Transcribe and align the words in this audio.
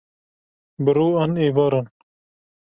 bi 0.83 0.91
ro 0.97 1.07
an 1.23 1.31
êvaran 1.45 1.85